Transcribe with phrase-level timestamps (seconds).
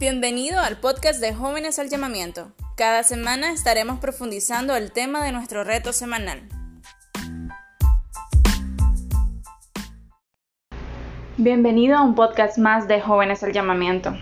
[0.00, 2.52] Bienvenido al podcast de Jóvenes al Llamamiento.
[2.74, 6.40] Cada semana estaremos profundizando el tema de nuestro reto semanal.
[11.36, 14.16] Bienvenido a un podcast más de Jóvenes al Llamamiento.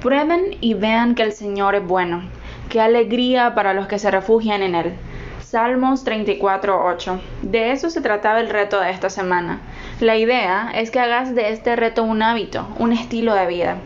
[0.00, 2.28] Prueben y vean que el Señor es bueno.
[2.68, 4.92] Qué alegría para los que se refugian en Él.
[5.40, 7.20] Salmos 34.8.
[7.42, 9.60] De eso se trataba el reto de esta semana.
[10.00, 13.76] La idea es que hagas de este reto un hábito, un estilo de vida.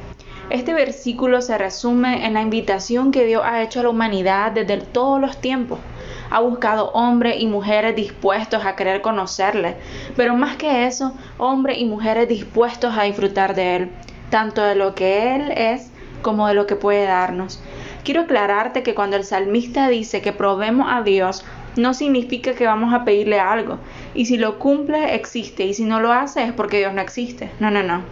[0.48, 4.78] Este versículo se resume en la invitación que Dios ha hecho a la humanidad desde
[4.78, 5.80] todos los tiempos.
[6.30, 9.74] Ha buscado hombres y mujeres dispuestos a querer conocerle,
[10.14, 13.90] pero más que eso, hombres y mujeres dispuestos a disfrutar de Él,
[14.30, 15.90] tanto de lo que Él es
[16.22, 17.60] como de lo que puede darnos.
[18.04, 21.44] Quiero aclararte que cuando el salmista dice que probemos a Dios,
[21.74, 23.78] no significa que vamos a pedirle algo.
[24.14, 25.66] Y si lo cumple, existe.
[25.66, 27.50] Y si no lo hace, es porque Dios no existe.
[27.58, 28.02] No, no, no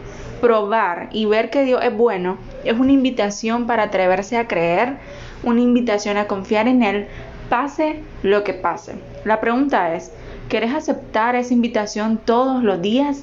[0.45, 4.99] probar y ver que Dios es bueno es una invitación para atreverse a creer,
[5.43, 7.07] una invitación a confiar en Él,
[7.49, 8.97] pase lo que pase.
[9.25, 10.13] La pregunta es,
[10.51, 13.23] ¿quieres aceptar esa invitación todos los días?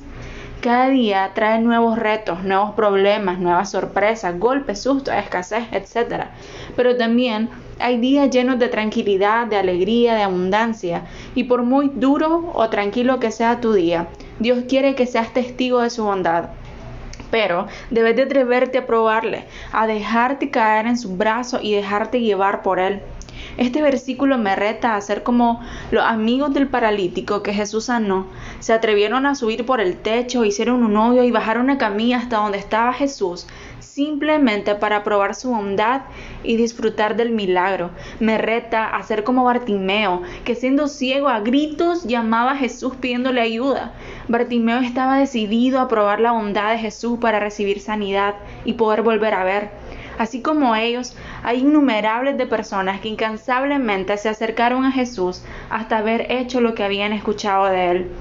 [0.61, 6.25] Cada día trae nuevos retos, nuevos problemas, nuevas sorpresas, golpes, sustos, escasez, etc.
[6.75, 11.03] Pero también hay días llenos de tranquilidad, de alegría, de abundancia.
[11.35, 14.07] Y por muy duro o tranquilo que sea tu día,
[14.39, 16.49] Dios quiere que seas testigo de su bondad
[17.31, 22.61] pero debes de atreverte a probarle, a dejarte caer en su brazo y dejarte llevar
[22.61, 23.01] por él.
[23.57, 28.27] Este versículo me reta a ser como los amigos del paralítico que Jesús sanó.
[28.59, 32.37] Se atrevieron a subir por el techo, hicieron un hoyo y bajaron a camilla hasta
[32.37, 33.47] donde estaba Jesús,
[33.79, 36.03] simplemente para probar su bondad
[36.43, 37.91] y disfrutar del milagro.
[38.19, 43.41] Me reta a ser como Bartimeo, que siendo ciego a gritos llamaba a Jesús pidiéndole
[43.41, 43.93] ayuda.
[44.29, 49.33] Bartimeo estaba decidido a probar la bondad de Jesús para recibir sanidad y poder volver
[49.33, 49.71] a ver.
[50.17, 56.31] Así como ellos, hay innumerables de personas que incansablemente se acercaron a Jesús hasta haber
[56.31, 58.11] hecho lo que habían escuchado de él.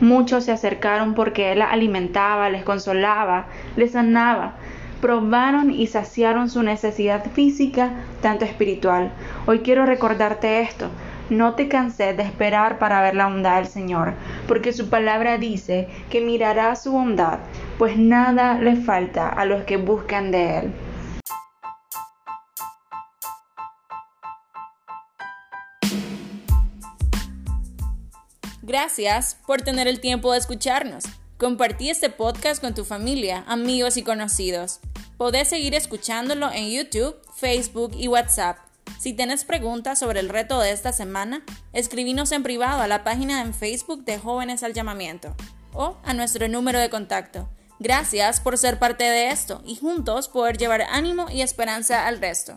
[0.00, 3.46] Muchos se acercaron porque él alimentaba, les consolaba,
[3.76, 4.54] les sanaba,
[5.00, 7.90] probaron y saciaron su necesidad física,
[8.22, 9.10] tanto espiritual.
[9.46, 10.88] Hoy quiero recordarte esto.
[11.30, 14.14] No te canses de esperar para ver la bondad del Señor,
[14.46, 17.40] porque su palabra dice que mirará su bondad,
[17.76, 20.72] pues nada le falta a los que buscan de Él.
[28.68, 31.04] Gracias por tener el tiempo de escucharnos.
[31.38, 34.80] Compartí este podcast con tu familia, amigos y conocidos.
[35.16, 38.58] Podés seguir escuchándolo en YouTube, Facebook y WhatsApp.
[39.00, 41.42] Si tienes preguntas sobre el reto de esta semana,
[41.72, 45.34] escribinos en privado a la página en Facebook de Jóvenes al Llamamiento
[45.72, 47.48] o a nuestro número de contacto.
[47.78, 52.54] Gracias por ser parte de esto y juntos poder llevar ánimo y esperanza al resto.